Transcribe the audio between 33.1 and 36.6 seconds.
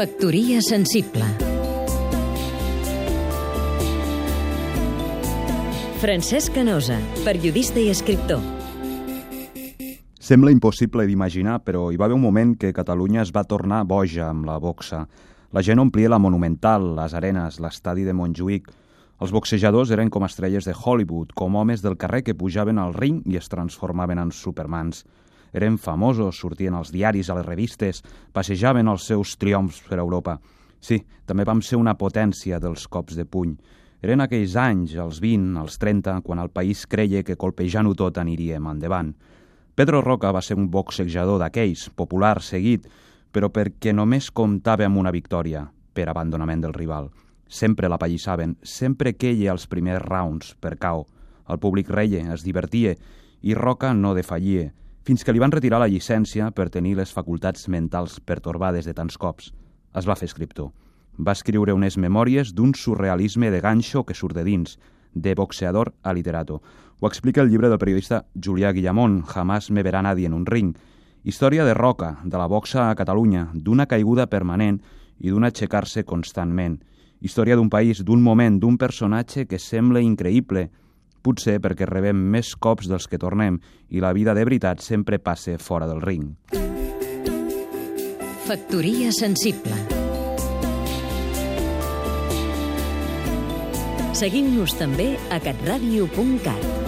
de puny. Eren aquells anys, els 20, els 30, quan el